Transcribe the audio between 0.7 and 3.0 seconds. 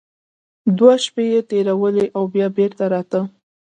دوې شپې يې تېرولې او بيا بېرته